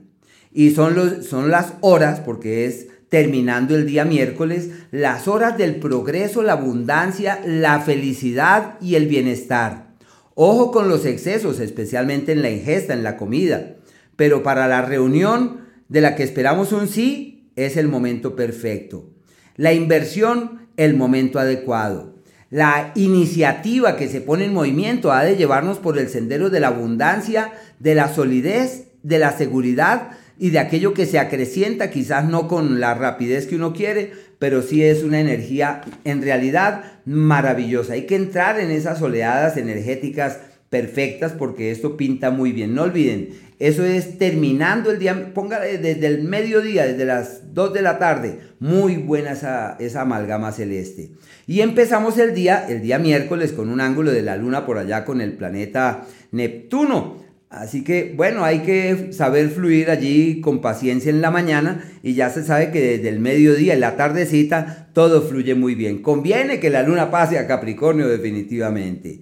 [0.51, 5.75] Y son, los, son las horas, porque es terminando el día miércoles, las horas del
[5.75, 9.95] progreso, la abundancia, la felicidad y el bienestar.
[10.33, 13.75] Ojo con los excesos, especialmente en la ingesta, en la comida.
[14.15, 19.09] Pero para la reunión de la que esperamos un sí, es el momento perfecto.
[19.57, 22.15] La inversión, el momento adecuado.
[22.49, 26.69] La iniciativa que se pone en movimiento ha de llevarnos por el sendero de la
[26.69, 32.47] abundancia, de la solidez, de la seguridad y de aquello que se acrecienta, quizás no
[32.47, 37.93] con la rapidez que uno quiere, pero sí es una energía en realidad maravillosa.
[37.93, 40.39] Hay que entrar en esas oleadas energéticas
[40.71, 42.73] perfectas porque esto pinta muy bien.
[42.73, 47.81] No olviden, eso es terminando el día, póngale desde el mediodía, desde las 2 de
[47.83, 48.39] la tarde.
[48.59, 51.11] Muy buena esa, esa amalgama celeste.
[51.45, 55.05] Y empezamos el día, el día miércoles, con un ángulo de la luna por allá
[55.05, 57.20] con el planeta Neptuno.
[57.51, 62.31] Así que bueno, hay que saber fluir allí con paciencia en la mañana y ya
[62.31, 66.01] se sabe que desde el mediodía, en la tardecita, todo fluye muy bien.
[66.01, 69.21] Conviene que la luna pase a Capricornio definitivamente.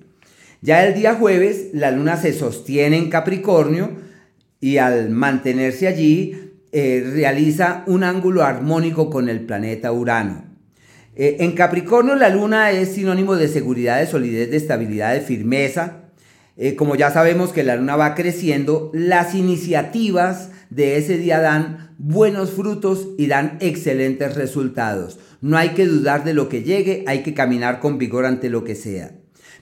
[0.62, 4.10] Ya el día jueves, la luna se sostiene en Capricornio,
[4.62, 10.46] y al mantenerse allí eh, realiza un ángulo armónico con el planeta Urano.
[11.16, 15.99] Eh, en Capricornio la luna es sinónimo de seguridad, de solidez, de estabilidad, de firmeza.
[16.62, 21.96] Eh, como ya sabemos que la luna va creciendo, las iniciativas de ese día dan
[21.98, 25.20] buenos frutos y dan excelentes resultados.
[25.40, 28.66] No hay que dudar de lo que llegue, hay que caminar con vigor ante lo
[28.66, 29.14] que sea.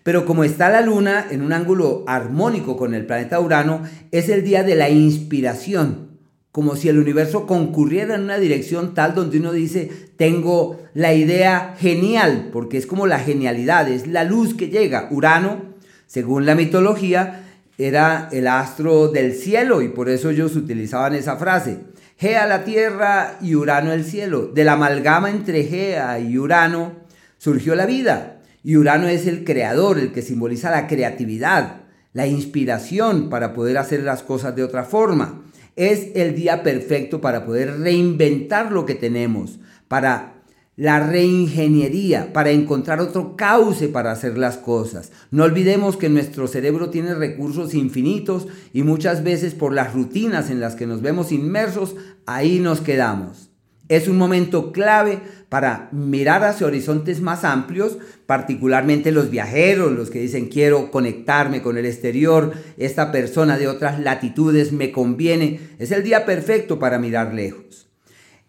[0.01, 4.43] Pero como está la luna en un ángulo armónico con el planeta Urano, es el
[4.43, 6.17] día de la inspiración,
[6.51, 11.75] como si el universo concurriera en una dirección tal donde uno dice, tengo la idea
[11.77, 15.09] genial, porque es como la genialidad, es la luz que llega.
[15.11, 15.76] Urano,
[16.07, 17.43] según la mitología,
[17.77, 21.79] era el astro del cielo y por eso ellos utilizaban esa frase.
[22.17, 24.47] Gea la tierra y Urano el cielo.
[24.47, 26.93] De la amalgama entre Gea y Urano
[27.37, 28.39] surgió la vida.
[28.63, 31.81] Y Urano es el creador, el que simboliza la creatividad,
[32.13, 35.43] la inspiración para poder hacer las cosas de otra forma.
[35.75, 40.36] Es el día perfecto para poder reinventar lo que tenemos, para
[40.77, 45.11] la reingeniería, para encontrar otro cauce para hacer las cosas.
[45.31, 50.59] No olvidemos que nuestro cerebro tiene recursos infinitos y muchas veces por las rutinas en
[50.59, 51.95] las que nos vemos inmersos,
[52.27, 53.49] ahí nos quedamos.
[53.89, 57.97] Es un momento clave para mirar hacia horizontes más amplios,
[58.27, 63.99] particularmente los viajeros, los que dicen quiero conectarme con el exterior, esta persona de otras
[63.99, 65.59] latitudes me conviene.
[65.79, 67.86] Es el día perfecto para mirar lejos.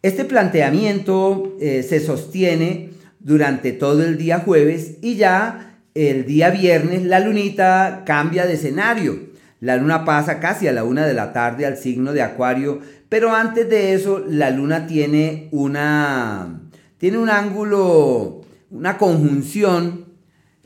[0.01, 7.03] Este planteamiento eh, se sostiene durante todo el día jueves y ya el día viernes
[7.03, 9.19] la lunita cambia de escenario.
[9.61, 13.35] La luna pasa casi a la una de la tarde al signo de Acuario, Pero
[13.35, 16.61] antes de eso, la luna tiene una
[16.99, 20.05] tiene un ángulo, una conjunción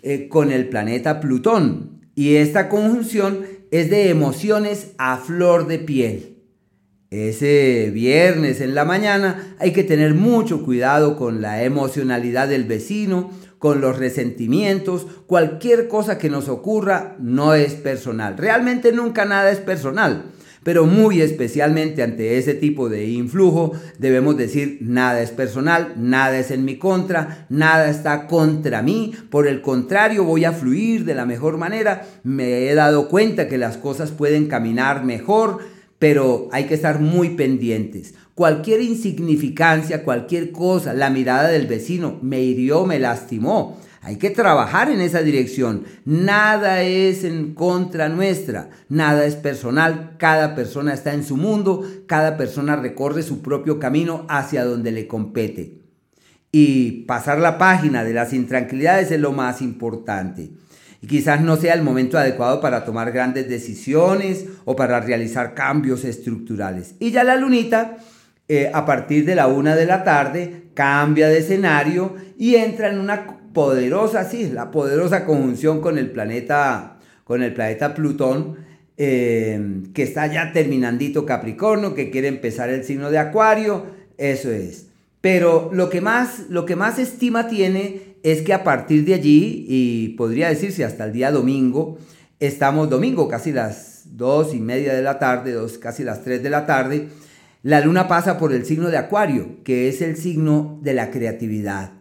[0.03, 2.01] eh, con el planeta Plutón.
[2.15, 6.32] Y esta conjunción es de emociones a flor de piel.
[7.13, 13.31] Ese viernes en la mañana hay que tener mucho cuidado con la emocionalidad del vecino,
[13.59, 18.39] con los resentimientos, cualquier cosa que nos ocurra no es personal.
[18.39, 20.25] Realmente nunca nada es personal.
[20.63, 26.51] Pero muy especialmente ante ese tipo de influjo debemos decir nada es personal, nada es
[26.51, 31.27] en mi contra, nada está contra mí, por el contrario voy a fluir de la
[31.27, 35.59] mejor manera, me he dado cuenta que las cosas pueden caminar mejor,
[36.03, 38.15] pero hay que estar muy pendientes.
[38.35, 43.79] Cualquier insignificancia, cualquier cosa, la mirada del vecino me hirió, me lastimó.
[44.01, 45.85] Hay que trabajar en esa dirección.
[46.05, 52.37] Nada es en contra nuestra, nada es personal, cada persona está en su mundo, cada
[52.37, 55.83] persona recorre su propio camino hacia donde le compete.
[56.51, 60.51] Y pasar la página de las intranquilidades es lo más importante
[61.03, 66.05] y quizás no sea el momento adecuado para tomar grandes decisiones o para realizar cambios
[66.05, 66.95] estructurales.
[67.01, 67.97] Y ya la lunita,
[68.49, 73.01] eh, a partir de la una de la tarde, cambia de escenario y entra en
[73.01, 78.59] una poderosa, sí, la poderosa conjunción con el planeta, con el planeta Plutón,
[78.97, 83.87] eh, que está ya terminandito Capricornio, que quiere empezar el signo de Acuario,
[84.19, 84.87] eso es.
[85.21, 89.67] Pero lo que más, lo que más estima tiene es que a partir de allí,
[89.69, 91.99] y podría decirse hasta el día domingo,
[92.41, 96.51] estamos domingo, casi las dos y media de la tarde, dos, casi las tres de
[96.51, 97.09] la tarde,
[97.63, 101.93] la luna pasa por el signo de Acuario, que es el signo de la creatividad.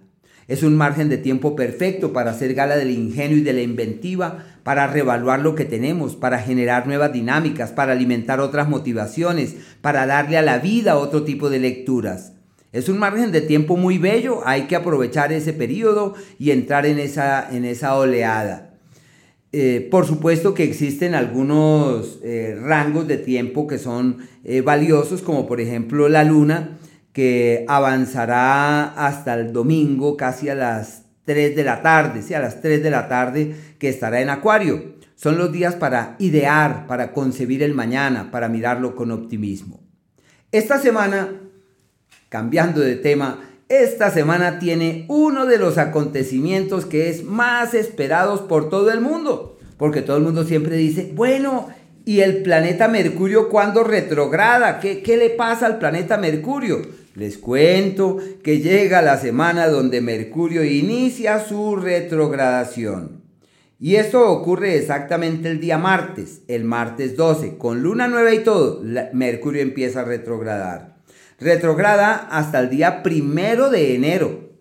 [0.48, 4.46] Es un margen de tiempo perfecto para hacer gala del ingenio y de la inventiva,
[4.64, 10.38] para revaluar lo que tenemos, para generar nuevas dinámicas, para alimentar otras motivaciones, para darle
[10.38, 12.34] a la vida otro tipo de lecturas.
[12.72, 17.00] Es un margen de tiempo muy bello, hay que aprovechar ese periodo y entrar en
[17.00, 18.72] esa, en esa oleada.
[19.52, 25.46] Eh, por supuesto que existen algunos eh, rangos de tiempo que son eh, valiosos, como
[25.46, 26.78] por ejemplo la luna,
[27.12, 32.62] que avanzará hasta el domingo casi a las 3 de la tarde, sí, a las
[32.62, 34.96] 3 de la tarde que estará en Acuario.
[35.16, 39.82] Son los días para idear, para concebir el mañana, para mirarlo con optimismo.
[40.54, 41.51] Esta semana
[42.32, 48.70] Cambiando de tema, esta semana tiene uno de los acontecimientos que es más esperados por
[48.70, 49.60] todo el mundo.
[49.76, 51.68] Porque todo el mundo siempre dice, bueno,
[52.06, 54.80] ¿y el planeta Mercurio cuándo retrograda?
[54.80, 56.82] ¿Qué, ¿Qué le pasa al planeta Mercurio?
[57.16, 63.24] Les cuento que llega la semana donde Mercurio inicia su retrogradación.
[63.78, 68.82] Y esto ocurre exactamente el día martes, el martes 12, con luna nueva y todo,
[69.12, 70.91] Mercurio empieza a retrogradar
[71.42, 74.52] retrograda hasta el día primero de enero.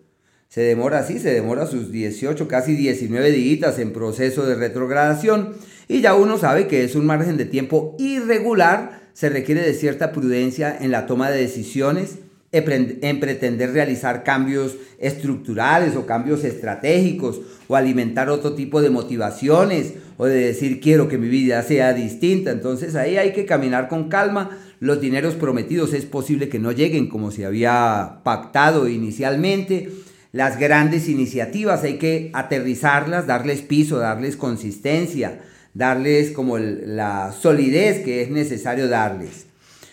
[0.49, 5.53] Se demora así, se demora sus 18, casi 19 días en proceso de retrogradación.
[5.87, 10.11] Y ya uno sabe que es un margen de tiempo irregular, se requiere de cierta
[10.11, 12.17] prudencia en la toma de decisiones,
[12.51, 20.25] en pretender realizar cambios estructurales o cambios estratégicos o alimentar otro tipo de motivaciones o
[20.25, 22.51] de decir quiero que mi vida sea distinta.
[22.51, 24.57] Entonces ahí hay que caminar con calma.
[24.81, 29.89] Los dineros prometidos es posible que no lleguen como se había pactado inicialmente.
[30.33, 35.39] Las grandes iniciativas hay que aterrizarlas, darles piso, darles consistencia,
[35.73, 39.50] darles como la solidez que es necesario darles.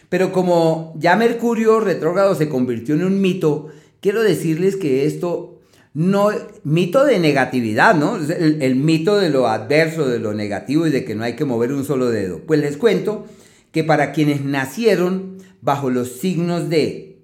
[0.09, 3.69] Pero como ya Mercurio retrógrado se convirtió en un mito,
[4.01, 5.59] quiero decirles que esto
[5.95, 6.31] no,
[6.65, 8.17] mito de negatividad, ¿no?
[8.17, 11.45] El, el, mito de lo adverso, de lo negativo y de que no hay que
[11.45, 12.41] mover un solo dedo.
[12.47, 13.27] Pues les cuento
[13.73, 17.19] que para quienes nacieron bajo los signos de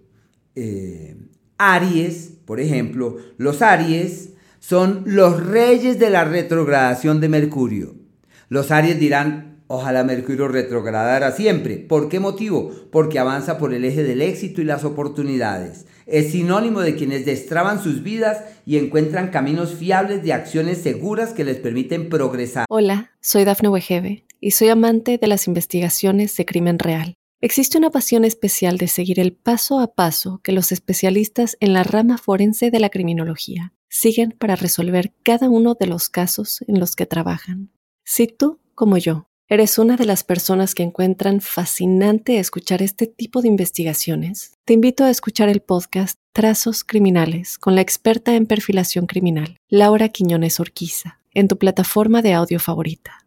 [0.57, 1.17] eh,
[1.59, 4.31] Aries, por ejemplo, los Aries
[4.61, 7.95] son los reyes de la retrogradación de Mercurio.
[8.49, 11.79] Los Aries dirán, Ojalá Mercurio retrogradara siempre.
[11.79, 12.71] ¿Por qué motivo?
[12.93, 15.87] Porque avanza por el eje del éxito y las oportunidades.
[16.07, 21.43] Es sinónimo de quienes destraban sus vidas y encuentran caminos fiables de acciones seguras que
[21.43, 22.67] les permiten progresar.
[22.69, 27.15] Hola, soy Dafne Wegebe y soy amante de las investigaciones de crimen real.
[27.41, 31.83] Existe una pasión especial de seguir el paso a paso que los especialistas en la
[31.83, 36.95] rama forense de la criminología siguen para resolver cada uno de los casos en los
[36.95, 37.73] que trabajan.
[38.05, 43.43] Si tú, como yo, ¿Eres una de las personas que encuentran fascinante escuchar este tipo
[43.43, 44.55] de investigaciones?
[44.65, 50.09] Te invito a escuchar el podcast Trazos Criminales con la experta en perfilación criminal, Laura
[50.09, 53.27] Quiñones Orquiza, en tu plataforma de audio favorita.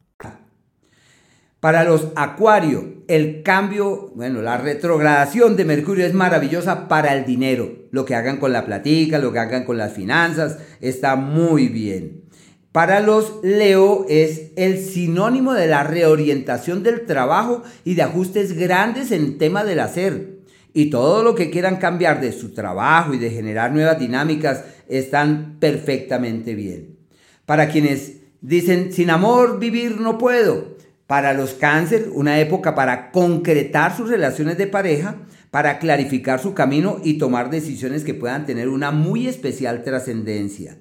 [1.60, 7.88] Para los Acuario, el cambio, bueno, la retrogradación de Mercurio es maravillosa para el dinero.
[7.92, 12.27] Lo que hagan con la platica, lo que hagan con las finanzas, está muy bien.
[12.72, 19.12] Para los Leo es el sinónimo de la reorientación del trabajo y de ajustes grandes
[19.12, 20.38] en tema del hacer.
[20.74, 25.58] Y todo lo que quieran cambiar de su trabajo y de generar nuevas dinámicas están
[25.60, 26.98] perfectamente bien.
[27.46, 30.78] Para quienes dicen, sin amor vivir no puedo.
[31.08, 35.16] Para los cáncer, una época para concretar sus relaciones de pareja,
[35.50, 40.78] para clarificar su camino y tomar decisiones que puedan tener una muy especial trascendencia.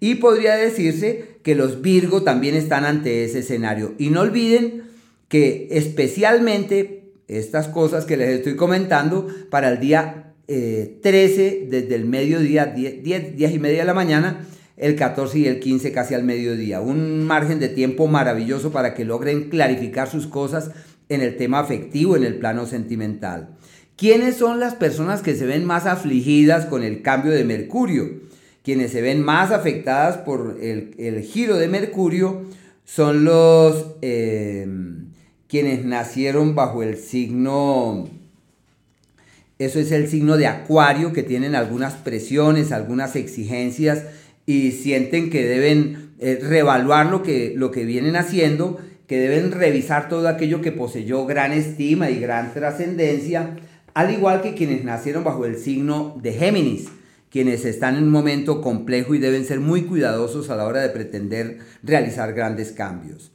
[0.00, 3.94] Y podría decirse que los Virgo también están ante ese escenario.
[3.98, 4.84] Y no olviden
[5.28, 12.04] que especialmente estas cosas que les estoy comentando para el día 13, eh, desde el
[12.04, 14.46] mediodía, 10, 10, y media de la mañana,
[14.76, 16.80] el 14 y el 15 casi al mediodía.
[16.80, 20.72] Un margen de tiempo maravilloso para que logren clarificar sus cosas
[21.08, 23.50] en el tema afectivo, en el plano sentimental.
[23.96, 28.29] ¿Quiénes son las personas que se ven más afligidas con el cambio de Mercurio?
[28.62, 32.42] Quienes se ven más afectadas por el, giro de Mercurio
[32.84, 35.06] son los em,
[35.48, 38.08] quienes nacieron bajo el signo,
[39.58, 44.04] eso es el signo de Acuario, que tienen algunas presiones, algunas exigencias
[44.44, 50.08] y sienten que deben eh, reevaluar lo que, lo que vienen haciendo, que deben revisar
[50.10, 53.56] todo aquello que poseyó gran estima y gran trascendencia,
[53.94, 56.88] al igual que quienes nacieron bajo el signo de Géminis
[57.30, 60.88] quienes están en un momento complejo y deben ser muy cuidadosos a la hora de
[60.88, 63.30] pretender realizar grandes cambios.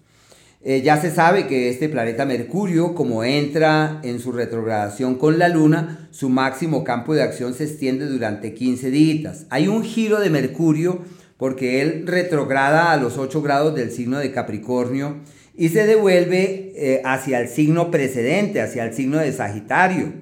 [0.67, 5.47] Eh, ya se sabe que este planeta Mercurio, como entra en su retrogradación con la
[5.47, 9.45] Luna, su máximo campo de acción se extiende durante 15 días.
[9.51, 11.01] Hay un giro de Mercurio
[11.37, 15.17] porque él retrograda a los 8 grados del signo de Capricornio
[15.55, 20.13] y se devuelve eh, hacia el signo precedente, hacia el signo de Sagitario.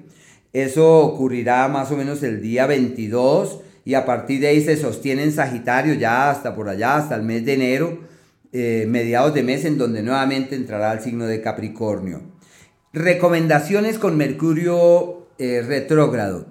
[0.52, 5.24] Eso ocurrirá más o menos el día 22 y a partir de ahí se sostiene
[5.24, 7.98] en Sagitario ya hasta por allá, hasta el mes de enero,
[8.52, 12.22] eh, mediados de mes en donde nuevamente entrará el signo de Capricornio.
[12.92, 16.46] Recomendaciones con Mercurio eh, retrógrado.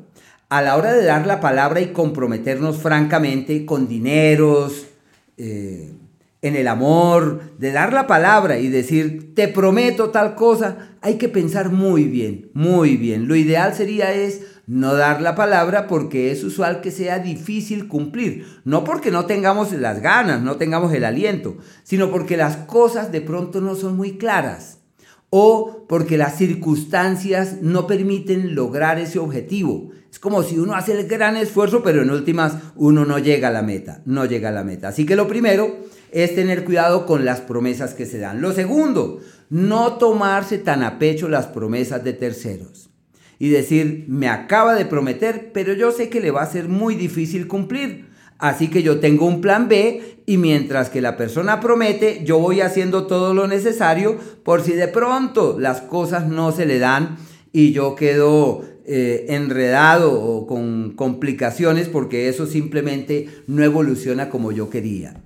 [0.50, 4.88] A la hora de dar la palabra y comprometernos francamente con dineros,
[5.38, 5.94] eh,
[6.44, 11.30] en el amor, de dar la palabra y decir, te prometo tal cosa, hay que
[11.30, 13.30] pensar muy bien, muy bien.
[13.30, 18.46] Lo ideal sería es no dar la palabra porque es usual que sea difícil cumplir.
[18.64, 23.22] No porque no tengamos las ganas, no tengamos el aliento, sino porque las cosas de
[23.22, 24.80] pronto no son muy claras
[25.30, 29.90] o porque las circunstancias no permiten lograr ese objetivo.
[30.10, 33.52] Es como si uno hace el gran esfuerzo, pero en últimas uno no llega a
[33.52, 34.90] la meta, no llega a la meta.
[34.90, 35.76] Así que lo primero
[36.12, 38.40] es tener cuidado con las promesas que se dan.
[38.40, 42.93] Lo segundo, no tomarse tan a pecho las promesas de terceros
[43.40, 46.96] y decir, me acaba de prometer, pero yo sé que le va a ser muy
[46.96, 48.06] difícil cumplir.
[48.38, 52.62] Así que yo tengo un plan B y mientras que la persona promete, yo voy
[52.62, 57.18] haciendo todo lo necesario por si de pronto las cosas no se le dan
[57.52, 64.70] y yo quedo eh, enredado o con complicaciones porque eso simplemente no evoluciona como yo
[64.70, 65.24] quería.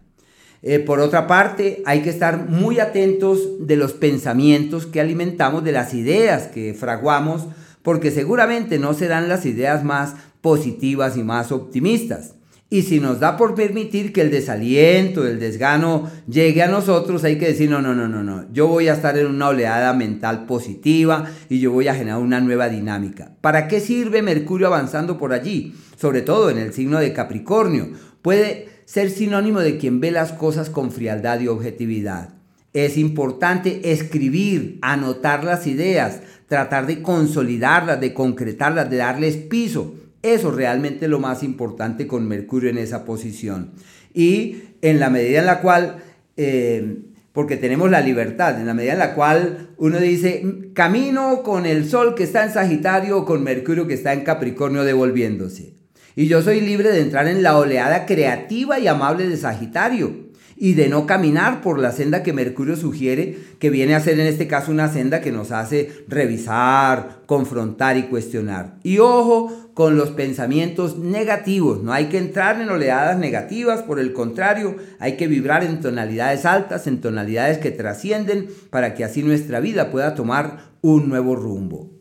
[0.61, 5.71] Eh, por otra parte, hay que estar muy atentos de los pensamientos que alimentamos, de
[5.71, 7.47] las ideas que fraguamos,
[7.87, 12.33] porque seguramente no serán las ideas más positivas y más optimistas.
[12.69, 17.37] Y si nos da por permitir que el desaliento, el desgano llegue a nosotros, hay
[17.37, 20.45] que decir, no, no, no, no, no, yo voy a estar en una oleada mental
[20.45, 23.37] positiva y yo voy a generar una nueva dinámica.
[23.39, 25.73] ¿Para qué sirve Mercurio avanzando por allí?
[25.95, 27.91] Sobre todo en el signo de Capricornio.
[28.21, 32.33] Puede ser sinónimo de quien ve las cosas con frialdad y objetividad.
[32.73, 39.95] Es importante escribir, anotar las ideas, tratar de consolidarlas, de concretarlas, de darles piso.
[40.21, 43.71] Eso realmente es lo más importante con Mercurio en esa posición.
[44.13, 45.97] Y en la medida en la cual,
[46.37, 46.99] eh,
[47.33, 51.87] porque tenemos la libertad, en la medida en la cual uno dice, camino con el
[51.87, 55.75] Sol que está en Sagitario o con Mercurio que está en Capricornio devolviéndose.
[56.15, 60.26] Y yo soy libre de entrar en la oleada creativa y amable de Sagitario
[60.59, 64.27] y de no caminar por la senda que Mercurio sugiere, que viene a ser en
[64.27, 68.77] este caso una senda que nos hace revisar, confrontar y cuestionar.
[68.83, 74.13] Y ojo con los pensamientos negativos, no hay que entrar en oleadas negativas, por el
[74.13, 79.59] contrario, hay que vibrar en tonalidades altas, en tonalidades que trascienden, para que así nuestra
[79.59, 81.91] vida pueda tomar un nuevo rumbo.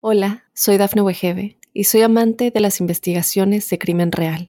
[0.00, 4.48] Hola, soy Dafne Wegebe y soy amante de las investigaciones de crimen real